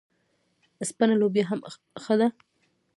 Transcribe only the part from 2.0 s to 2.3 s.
ښه ده.